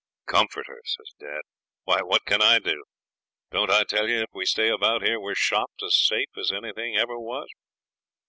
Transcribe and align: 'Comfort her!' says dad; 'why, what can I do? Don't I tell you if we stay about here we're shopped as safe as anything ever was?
'Comfort 0.25 0.65
her!' 0.65 0.81
says 0.83 1.13
dad; 1.19 1.41
'why, 1.83 2.01
what 2.01 2.25
can 2.25 2.41
I 2.41 2.57
do? 2.57 2.85
Don't 3.51 3.69
I 3.69 3.83
tell 3.83 4.09
you 4.09 4.21
if 4.21 4.31
we 4.33 4.47
stay 4.47 4.67
about 4.69 5.03
here 5.03 5.19
we're 5.19 5.35
shopped 5.35 5.83
as 5.83 5.95
safe 5.95 6.35
as 6.35 6.51
anything 6.51 6.97
ever 6.97 7.19
was? 7.19 7.47